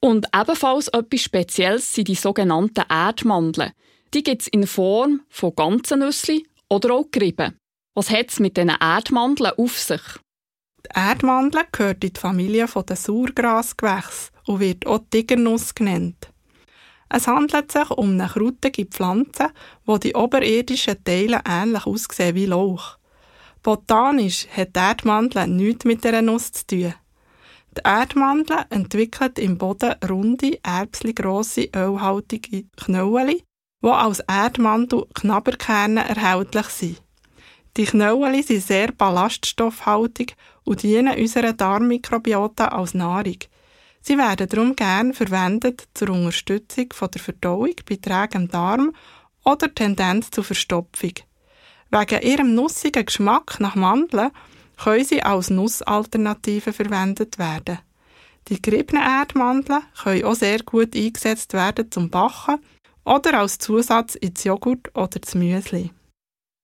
Und 0.00 0.26
ebenfalls 0.34 0.88
etwas 0.88 1.20
Spezielles 1.20 1.94
sind 1.94 2.08
die 2.08 2.16
sogenannten 2.16 2.84
Erdmandeln. 2.90 3.70
Die 4.14 4.22
gibt 4.22 4.42
es 4.42 4.48
in 4.48 4.66
Form 4.66 5.22
von 5.30 5.54
ganzen 5.54 6.00
Nüsse 6.00 6.42
oder 6.68 6.94
auch 6.94 7.10
gerieben. 7.10 7.56
Was 7.94 8.10
hat 8.10 8.30
es 8.30 8.40
mit 8.40 8.56
diesen 8.56 8.70
Erdmandeln 8.70 9.52
auf 9.56 9.78
sich? 9.78 10.02
Die 10.84 10.98
Erdmandel 10.98 11.62
gehört 11.72 12.04
in 12.04 12.12
die 12.12 12.20
Familie 12.20 12.66
der 12.66 12.96
Sauergrasgewächse 12.96 14.30
und 14.46 14.60
wird 14.60 14.86
auch 14.86 15.00
Tigernuss 15.10 15.74
genannt. 15.74 16.30
Es 17.08 17.26
handelt 17.26 17.70
sich 17.70 17.90
um 17.90 18.12
eine 18.12 18.28
krautige 18.28 18.86
Pflanze, 18.86 19.50
wo 19.84 19.98
die 19.98 20.14
oberirdischen 20.14 21.04
Teile 21.04 21.40
ähnlich 21.48 21.86
aussehen 21.86 22.34
wie 22.34 22.46
Lauch. 22.46 22.98
Botanisch 23.62 24.48
hat 24.48 24.74
die 24.74 24.80
Erdmandel 24.80 25.46
nichts 25.46 25.84
mit 25.84 26.04
der 26.04 26.20
Nuss 26.22 26.52
zu 26.52 26.66
tun. 26.66 26.94
Die 27.76 27.82
Erdmandel 27.84 28.64
entwickelt 28.70 29.38
im 29.38 29.56
Boden 29.56 29.94
runde, 30.08 30.58
erbsli-grosse, 30.62 31.68
ölhaltige 31.74 32.64
Knöllchen, 32.76 33.42
die 33.82 33.88
als 33.88 34.20
Erdmandel-Knabberkerne 34.20 36.08
erhältlich 36.08 36.66
sind. 36.66 37.02
Die 37.76 37.84
Knöllchen 37.84 38.42
sind 38.42 38.62
sehr 38.62 38.92
ballaststoffhaltig 38.92 40.36
und 40.64 40.82
dienen 40.82 41.18
unserer 41.18 41.52
Darmmikrobiota 41.52 42.68
als 42.68 42.94
Nahrung. 42.94 43.38
Sie 44.02 44.18
werden 44.18 44.48
darum 44.48 44.76
gern 44.76 45.14
verwendet 45.14 45.84
zur 45.94 46.10
Unterstützung 46.10 46.88
der 46.90 47.20
Verdauung 47.20 47.74
bei 47.88 47.96
trägem 47.96 48.48
Darm 48.48 48.92
oder 49.44 49.72
Tendenz 49.72 50.30
zur 50.30 50.44
Verstopfung. 50.44 51.14
Wegen 51.90 52.22
ihrem 52.22 52.54
nussigen 52.54 53.06
Geschmack 53.06 53.58
nach 53.60 53.74
Mandeln 53.74 54.30
können 54.76 55.04
sie 55.04 55.22
als 55.22 55.50
Nussalternative 55.50 56.72
verwendet 56.72 57.38
werden. 57.38 57.78
Die 58.48 58.60
geriebenen 58.60 59.02
Erdmandeln 59.02 59.82
können 60.02 60.24
auch 60.24 60.34
sehr 60.34 60.58
gut 60.64 60.96
eingesetzt 60.96 61.52
werden 61.52 61.90
zum 61.90 62.10
Backen 62.10 62.58
oder 63.04 63.40
als 63.40 63.58
Zusatz 63.58 64.14
ins 64.14 64.44
Joghurt 64.44 64.88
oder 64.96 65.18
das 65.18 65.34
Müsli. 65.34 65.90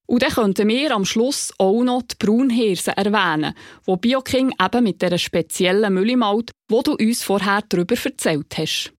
Und 0.07 0.23
dann 0.23 0.31
könnten 0.31 0.69
wir 0.69 0.95
am 0.95 1.05
Schluss 1.05 1.53
auch 1.59 1.83
noch 1.83 2.03
die 2.03 2.15
Braunhirse 2.19 2.97
erwähnen, 2.97 3.55
wo 3.85 3.97
Bioking 3.97 4.55
eben 4.59 4.85
mit 4.85 5.03
dieser 5.03 5.19
speziellen 5.19 5.93
Mülle 5.93 6.17
malt, 6.17 6.51
wo 6.71 6.81
du 6.81 6.95
uns 6.95 7.23
vorher 7.23 7.63
darüber 7.69 7.95
erzählt 8.03 8.57
hast. 8.57 8.93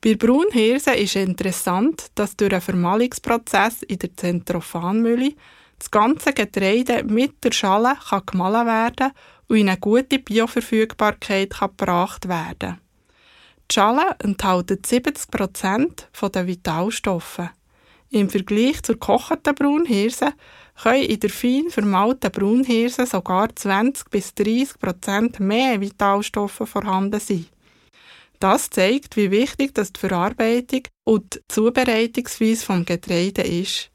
Bei 0.00 0.14
Braunhirse 0.14 0.94
ist 0.94 1.16
interessant, 1.16 2.06
dass 2.14 2.36
durch 2.36 2.52
einen 2.52 2.60
Vermahlungsprozess 2.60 3.82
in 3.82 3.98
der 3.98 4.16
Zentrophanmühle 4.16 5.32
das 5.78 5.90
ganze 5.90 6.32
Getreide 6.32 7.02
mit 7.02 7.42
der 7.42 7.52
Schale 7.52 7.96
kann 8.08 8.22
gemahlen 8.24 8.66
werden 8.66 9.12
und 9.48 9.56
in 9.56 9.68
eine 9.68 9.78
gute 9.78 10.20
Bioverfügbarkeit 10.20 11.50
kann 11.50 11.70
gebracht 11.70 12.28
werden. 12.28 12.83
Die 13.70 13.74
Schale 13.74 14.14
enthält 14.18 14.70
70% 14.70 16.30
der 16.30 16.46
Vitalstoffe. 16.46 17.48
Im 18.10 18.30
Vergleich 18.30 18.82
zur 18.82 18.94
gekochten 18.94 19.54
Braunhirse 19.54 20.34
können 20.80 21.02
in 21.02 21.20
der 21.20 21.30
fein 21.30 21.70
vermahlten 21.70 22.30
Braunhirse 22.30 23.06
sogar 23.06 23.54
20 23.54 24.10
bis 24.10 24.34
30 24.34 24.78
Prozent 24.78 25.40
mehr 25.40 25.80
Vitalstoffe 25.80 26.62
vorhanden 26.64 27.18
sein. 27.18 27.46
Das 28.38 28.68
zeigt, 28.70 29.16
wie 29.16 29.30
wichtig 29.30 29.74
das 29.74 29.92
die 29.92 30.00
Verarbeitung 30.00 30.82
und 31.04 31.34
die 31.34 31.40
Zubereitungsweise 31.48 32.64
vom 32.64 32.84
Getreide 32.84 33.42
ist. 33.42 33.90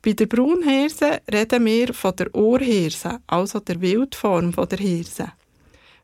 Bei 0.00 0.12
der 0.12 0.26
Braunhirse 0.26 1.20
reden 1.32 1.64
wir 1.64 1.92
von 1.92 2.14
der 2.16 2.34
Ohrhirse, 2.34 3.18
also 3.26 3.60
der 3.60 3.80
Wildform 3.80 4.52
der 4.52 4.78
Hirse. 4.78 5.32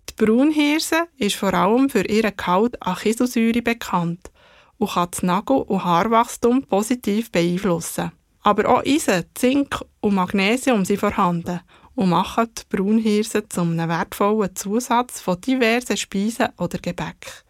Die 0.08 0.24
Braunhirse 0.24 1.08
ist 1.16 1.36
vor 1.36 1.54
allem 1.54 1.90
für 1.90 2.06
ihren 2.06 2.36
Gehalt 2.36 2.80
an 2.82 2.96
Kieselsäure 2.96 3.62
bekannt 3.62 4.30
und 4.78 4.90
kann 4.90 5.08
das 5.10 5.22
Nagel- 5.22 5.62
und 5.62 5.84
Haarwachstum 5.84 6.62
positiv 6.64 7.30
beeinflussen. 7.30 8.12
Aber 8.42 8.68
auch 8.68 8.84
Eisen, 8.84 9.24
Zink 9.34 9.80
und 10.00 10.14
Magnesium 10.14 10.84
sind 10.84 11.00
vorhanden 11.00 11.60
und 11.94 12.08
machen 12.08 12.48
die 12.56 12.76
Braunhirse 12.76 13.46
zu 13.48 13.60
einem 13.60 13.88
wertvollen 13.88 14.56
Zusatz 14.56 15.20
von 15.20 15.40
diversen 15.40 15.96
Speisen 15.96 16.48
oder 16.58 16.78
Gebäck. 16.78 17.44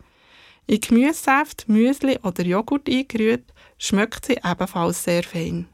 In 0.66 0.80
Gemüsesaft, 0.80 1.68
Müsli 1.68 2.18
oder 2.22 2.44
Joghurt 2.44 2.88
eingerührt, 2.88 3.52
schmeckt 3.78 4.26
sie 4.26 4.38
ebenfalls 4.44 5.04
sehr 5.04 5.22
fein. 5.22 5.68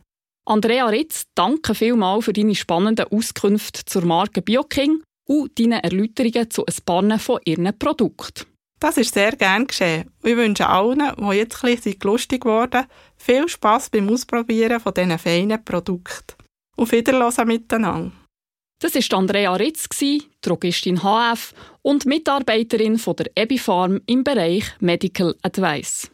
Andrea 0.45 0.87
Ritz, 0.87 1.25
danke 1.35 1.75
vielmals 1.75 2.27
für 2.27 2.33
deine 2.33 2.55
spannenden 2.55 3.07
Auskünfte 3.11 3.85
zur 3.85 4.05
Marke 4.05 4.43
BioKing 4.43 5.03
und 5.27 5.59
deine 5.59 5.83
Erläuterungen 5.83 6.51
zu 6.51 6.65
ein 6.65 6.75
paar 6.85 7.19
von 7.19 7.41
ihren 7.45 7.79
Produkten. 7.79 8.47
Das 8.79 8.99
ist 8.99 9.15
sehr 9.15 9.33
gern 9.37 9.67
geschehen. 9.67 10.11
Ich 10.23 10.37
wünsche 10.37 10.69
allen, 10.69 11.01
die 11.19 11.37
jetzt 11.37 11.65
ein 11.65 11.75
bisschen 11.75 11.97
lustig 12.03 12.43
geworden 12.43 12.87
viel 13.17 13.49
Spass 13.49 13.89
beim 13.89 14.09
Ausprobieren 14.11 14.81
von 14.81 14.93
diesen 14.95 15.19
feinen 15.19 15.65
Produkten. 15.65 16.37
Auf 16.77 16.93
Wiederhören 16.93 17.49
miteinander. 17.49 18.13
Das 18.79 18.95
war 18.95 19.19
Andrea 19.19 19.55
Ritz, 19.55 19.89
Drogistin 20.43 21.03
HF 21.03 21.55
und 21.81 22.05
Mitarbeiterin 22.05 22.99
von 22.99 23.17
der 23.17 23.31
Ebifarm 23.35 24.03
im 24.07 24.23
Bereich 24.23 24.65
Medical 24.81 25.35
Advice. 25.41 26.11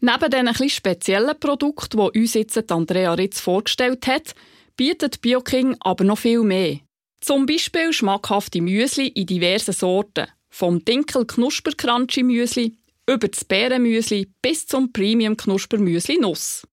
Neben 0.00 0.30
diesen 0.30 0.48
etwas 0.48 0.72
speziellen 0.72 1.38
Produkten, 1.38 1.96
die 1.96 2.18
uns 2.18 2.34
jetzt 2.34 2.72
Andrea 2.72 3.14
Ritz 3.14 3.38
vorgestellt 3.38 4.08
hat, 4.08 4.34
bietet 4.76 5.20
BioKing 5.20 5.76
aber 5.78 6.02
noch 6.02 6.18
viel 6.18 6.42
mehr. 6.42 6.80
Zum 7.22 7.46
Beispiel 7.46 7.92
schmackhafte 7.92 8.60
Müsli 8.60 9.06
in 9.06 9.26
diversen 9.26 9.72
Sorten, 9.72 10.26
vom 10.50 10.84
Dinkel 10.84 11.24
Knusper 11.24 11.70
Crunchy 11.70 12.24
Müsli 12.24 12.76
über 13.08 13.28
das 13.28 13.44
Beerenmüsli 13.44 14.28
bis 14.42 14.66
zum 14.66 14.92
Premium 14.92 15.36
Knusper 15.36 15.78
Müsli 15.78 16.18
Nuss. 16.18 16.66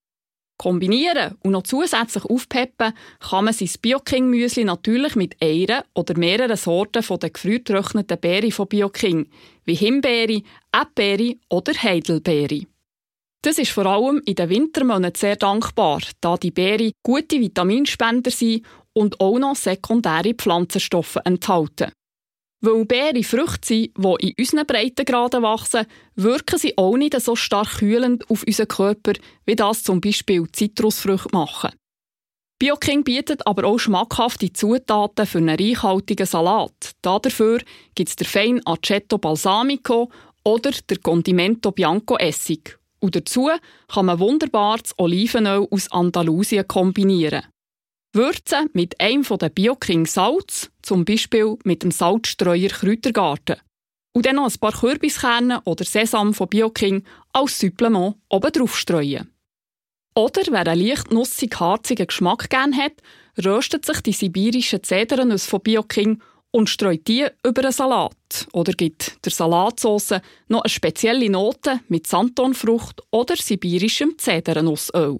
Kombinieren 0.57 1.35
und 1.43 1.51
noch 1.51 1.61
zusätzlich 1.61 2.25
aufpeppen 2.25 2.93
kann 3.19 3.45
man 3.45 3.53
sein 3.53 3.69
BioKing 3.79 4.27
Müsli 4.27 4.63
natürlich 4.63 5.15
mit 5.15 5.39
einer 5.39 5.85
oder 5.93 6.17
mehreren 6.17 6.57
Sorten 6.57 7.03
von 7.03 7.19
den 7.19 7.31
gefrühgetrockneten 7.31 8.19
Beeren 8.19 8.51
von 8.51 8.67
BioKing, 8.67 9.29
wie 9.65 9.75
Himbeere, 9.75 10.41
Erdbeere 10.73 11.35
oder 11.49 11.73
Heidelbeere. 11.73 12.65
Das 13.41 13.57
ist 13.57 13.71
vor 13.71 13.85
allem 13.85 14.21
in 14.25 14.35
den 14.35 14.49
Wintermonaten 14.49 15.17
sehr 15.17 15.37
dankbar, 15.37 16.01
da 16.19 16.35
die 16.35 16.51
Beeren 16.51 16.91
gute 17.03 17.39
Vitaminspender 17.39 18.31
sind 18.31 18.65
und 18.93 19.19
auch 19.19 19.39
noch 19.39 19.55
sekundäre 19.55 20.33
Pflanzenstoffe 20.33 21.17
enthalten. 21.23 21.91
Weil 22.61 22.85
Beeren 22.85 23.23
Früchte 23.23 23.67
sind, 23.67 23.97
die 23.97 24.29
in 24.29 24.33
unseren 24.37 24.65
Breitengraden 24.65 25.43
wachsen, 25.43 25.85
wirken 26.15 26.59
sie 26.59 26.77
auch 26.77 26.97
nicht 26.97 27.19
so 27.21 27.35
stark 27.35 27.77
kühlend 27.77 28.29
auf 28.29 28.43
unseren 28.43 28.67
Körper, 28.67 29.13
wie 29.45 29.55
das 29.55 29.83
zum 29.83 30.01
Beispiel 30.01 30.45
Zitrusfrüchte 30.51 31.29
machen. 31.31 31.71
BioKing 32.61 33.05
bietet 33.05 33.47
aber 33.47 33.65
auch 33.65 33.77
schmackhafte 33.77 34.51
Zutaten 34.51 35.25
für 35.25 35.37
einen 35.37 35.57
reichhaltigen 35.57 36.25
Salat. 36.25 36.91
Dafür 37.01 37.61
gibt 37.95 38.09
es 38.09 38.17
den 38.17 38.27
feinen 38.27 38.61
Aceto 38.65 39.17
Balsamico 39.17 40.11
oder 40.43 40.71
der 40.89 40.97
Condimento 40.97 41.71
Bianco 41.71 42.17
Essig. 42.17 42.77
Und 42.99 43.15
dazu 43.15 43.49
kann 43.87 44.07
man 44.07 44.19
wunderbar 44.19 44.79
das 44.79 44.93
Olivenöl 44.97 45.65
aus 45.71 45.89
Andalusien 45.93 46.67
kombinieren. 46.67 47.43
Würzen 48.13 48.69
mit 48.73 48.99
einem 48.99 49.23
der 49.23 49.49
BioKing 49.49 50.07
Salz, 50.07 50.71
zum 50.81 51.05
Beispiel 51.05 51.57
mit 51.63 51.83
dem 51.83 51.91
Salzstreuer 51.91 52.69
Kräutergarten. 52.69 53.57
Und 54.13 54.25
dann 54.25 54.37
noch 54.37 54.49
ein 54.49 54.59
paar 54.59 54.73
Kürbiskerne 54.73 55.61
oder 55.65 55.85
Sesam 55.85 56.33
von 56.33 56.47
BioKing 56.47 57.03
als 57.33 57.59
Supplement 57.59 58.15
oben 58.29 58.51
drauf 58.51 58.75
streuen. 58.75 59.31
Oder 60.15 60.41
wer 60.49 60.65
einen 60.65 60.87
leicht 60.87 61.11
nussig-harzigen 61.11 62.07
Geschmack 62.07 62.49
gerne 62.49 62.75
hat, 62.75 62.93
röstet 63.45 63.85
sich 63.85 64.01
die 64.01 64.13
sibirischen 64.13 64.83
Zedernüsse 64.83 65.47
von 65.47 65.61
BioKing 65.61 66.19
und 66.49 66.67
streut 66.67 67.07
die 67.07 67.27
über 67.45 67.61
einen 67.61 67.71
Salat 67.71 68.47
oder 68.53 68.73
gibt 68.73 69.23
der 69.23 69.31
Salatsauce 69.31 70.15
noch 70.47 70.63
eine 70.63 70.69
spezielle 70.69 71.29
Note 71.29 71.81
mit 71.89 72.07
Santonfrucht 72.07 73.03
oder 73.11 73.35
sibirischem 73.35 74.17
Zedernussöl. 74.17 75.19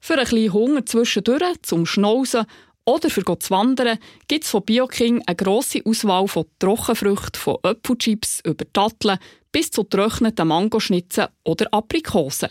Für 0.00 0.14
ein 0.14 0.20
bisschen 0.20 0.52
Hunger 0.52 0.86
zwischendurch, 0.86 1.62
zum 1.62 1.86
Schnauzen 1.86 2.46
oder 2.84 3.10
für 3.10 3.24
zu 3.24 3.50
wandern, 3.50 3.98
gibt 4.28 4.44
es 4.44 4.50
von 4.50 4.64
BioKing 4.64 5.22
eine 5.26 5.36
grosse 5.36 5.80
Auswahl 5.84 6.28
von 6.28 6.46
Trockenfrüchten, 6.58 7.40
von 7.40 7.58
Apfelchips 7.62 8.40
über 8.44 8.64
Datteln 8.72 9.18
bis 9.50 9.70
zu 9.70 9.82
getrockneten 9.82 10.48
Mangoschnitzen 10.48 11.26
oder 11.44 11.66
Aprikosen. 11.72 12.50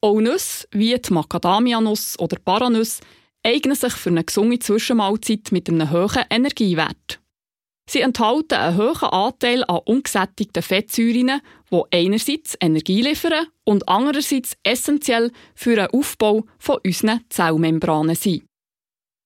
Auch 0.00 0.20
Nüsse, 0.20 0.68
wie 0.70 0.96
die 0.96 1.12
Macadamianuss 1.12 2.18
oder 2.18 2.38
Paranüsse, 2.38 3.02
eignen 3.44 3.74
sich 3.74 3.92
für 3.94 4.10
eine 4.10 4.24
gesunde 4.24 4.58
Zwischenmahlzeit 4.58 5.50
mit 5.50 5.68
einem 5.68 5.90
hohen 5.90 6.24
Energiewert. 6.30 7.20
Sie 7.88 8.02
enthalten 8.02 8.54
einen 8.54 8.76
hohen 8.76 9.08
Anteil 9.08 9.64
an 9.64 9.80
ungesättigten 9.86 10.62
Fettsäuren, 10.62 11.40
die 11.70 11.82
einerseits 11.90 12.54
Energie 12.60 13.00
liefern 13.00 13.46
und 13.64 13.88
andererseits 13.88 14.56
essentiell 14.62 15.32
für 15.54 15.74
den 15.74 15.86
Aufbau 15.86 16.44
von 16.58 16.78
unseren 16.84 17.24
Zellmembranen 17.30 18.14
sind. 18.14 18.44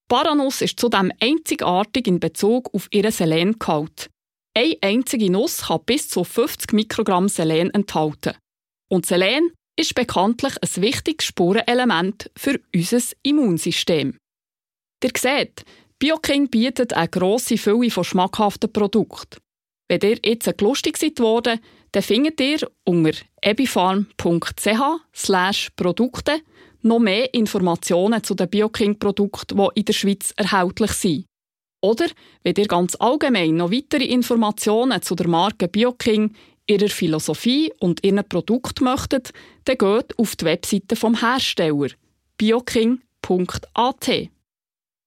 Paranuss 0.09 0.61
ist 0.61 0.79
zudem 0.79 1.11
einzigartig 1.21 2.07
in 2.07 2.21
Bezug 2.21 2.73
auf 2.73 2.87
ihren 2.93 3.11
Selengehalt. 3.11 4.11
Eine 4.55 4.77
einzige 4.81 5.31
Nuss 5.31 5.67
kann 5.67 5.81
bis 5.85 6.09
zu 6.09 6.23
50 6.23 6.73
Mikrogramm 6.73 7.29
Selen 7.29 7.71
enthalten. 7.71 8.37
Und 8.89 9.07
Selen 9.07 9.51
ist 9.77 9.95
bekanntlich 9.95 10.55
ein 10.63 10.83
wichtiges 10.83 11.27
Spurenelement 11.27 12.31
für 12.37 12.61
unser 12.75 13.01
Immunsystem. 13.23 14.19
Ihr 15.03 15.11
seht, 15.17 15.65
BioKing 16.03 16.49
bietet 16.49 16.95
eine 16.95 17.07
grosse 17.07 17.57
Fülle 17.57 17.89
von 17.89 18.03
schmackhaften 18.03 18.73
Produkten. 18.73 19.39
Wenn 19.87 20.01
ihr 20.01 20.19
jetzt 20.25 20.61
lustig 20.61 20.97
seid 20.97 21.21
worden, 21.21 21.61
dann 21.93 22.03
findet 22.03 22.41
ihr 22.41 22.69
unter 22.83 23.13
ebifarm.ch 23.41 24.17
Produkte 25.77 26.41
noch 26.81 26.99
mehr 26.99 27.33
Informationen 27.33 28.25
zu 28.25 28.35
den 28.35 28.51
BioKing-Produkten, 28.51 29.57
die 29.57 29.69
in 29.79 29.85
der 29.85 29.93
Schweiz 29.93 30.35
erhältlich 30.37 30.91
sind. 30.91 31.27
Oder 31.81 32.07
wenn 32.43 32.57
ihr 32.57 32.67
ganz 32.67 32.97
allgemein 32.97 33.55
noch 33.55 33.71
weitere 33.71 34.07
Informationen 34.07 35.03
zu 35.03 35.15
der 35.15 35.29
Marke 35.29 35.69
BioKing, 35.69 36.35
ihrer 36.67 36.89
Philosophie 36.89 37.73
und 37.79 38.05
ihren 38.05 38.29
Produkten 38.29 38.83
möchtet, 38.83 39.31
dann 39.67 39.79
geht 39.79 40.19
auf 40.19 40.35
die 40.35 40.47
Webseite 40.47 40.97
vom 40.97 41.21
Hersteller 41.21 41.91
bioking.at. 42.39 44.11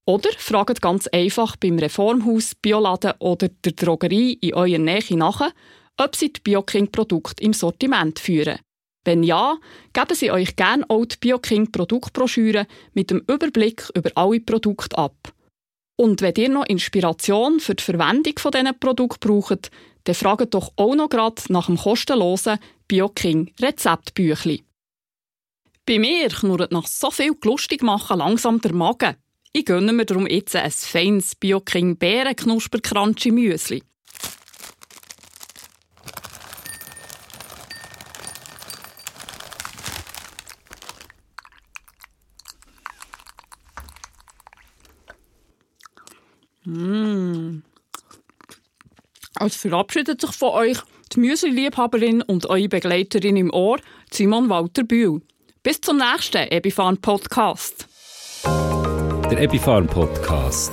Oder 0.08 0.30
fragt 0.38 0.80
ganz 0.80 1.08
einfach 1.08 1.56
beim 1.56 1.78
Reformhaus, 1.78 2.54
Bioladen 2.54 3.14
oder 3.18 3.48
der 3.48 3.72
Drogerie 3.72 4.34
in 4.34 4.54
eurer 4.54 4.78
Nähe 4.78 5.16
nach, 5.16 5.50
ob 5.96 6.14
sie 6.14 6.32
die 6.32 6.40
BioKing-Produkte 6.40 7.42
im 7.42 7.52
Sortiment 7.52 8.20
führen. 8.20 8.60
Wenn 9.04 9.22
ja, 9.22 9.56
geben 9.92 10.14
Sie 10.14 10.30
euch 10.30 10.56
gerne 10.56 10.84
auch 10.88 11.04
die 11.04 11.16
BioKing 11.20 11.70
Produktbroschüre 11.70 12.66
mit 12.92 13.10
dem 13.10 13.22
Überblick 13.28 13.88
über 13.94 14.10
alle 14.14 14.40
Produkte 14.40 14.98
ab. 14.98 15.32
Und 15.96 16.20
wenn 16.20 16.34
ihr 16.36 16.50
noch 16.50 16.66
Inspiration 16.66 17.60
für 17.60 17.74
die 17.74 17.84
Verwendung 17.84 18.38
von 18.38 18.50
diesen 18.50 18.78
Produkten 18.78 19.28
braucht, 19.28 19.70
dann 20.04 20.14
fragt 20.14 20.54
doch 20.54 20.72
auch 20.76 20.94
noch 20.94 21.08
gerade 21.08 21.42
nach 21.48 21.66
dem 21.66 21.78
kostenlosen 21.78 22.58
BioKing 22.88 23.52
Rezeptbüchli. 23.60 24.64
Bei 25.86 25.98
mir 25.98 26.28
knurrt 26.28 26.72
nach 26.72 26.86
so 26.86 27.10
viel 27.10 27.32
lustig 27.44 27.82
machen 27.82 28.18
langsam 28.18 28.60
der 28.60 28.72
Magen. 28.72 29.16
Ich 29.58 29.64
gönne 29.64 29.94
mir 29.94 30.04
darum 30.04 30.26
jetzt 30.26 30.54
ein 30.54 30.70
feines 30.70 31.34
BioKing 31.34 31.96
Bärenknuspercrunchy 31.96 33.30
Müsli. 33.30 33.82
Mmh. 46.64 47.62
Es 49.40 49.56
verabschiedet 49.56 50.20
sich 50.20 50.32
von 50.32 50.50
euch 50.50 50.76
die 51.14 51.20
Müsli-Liebhaberin 51.20 52.20
und 52.20 52.44
eure 52.44 52.68
Begleiterin 52.68 53.38
im 53.38 53.50
Ohr, 53.50 53.80
Simon 54.12 54.50
Walter 54.50 54.84
Bühl. 54.84 55.22
Bis 55.62 55.80
zum 55.80 55.96
nächsten 55.96 56.46
Ebifarm 56.52 56.98
Podcast. 56.98 57.88
Der 59.30 59.40
Epifarm 59.40 59.88
Podcast. 59.88 60.70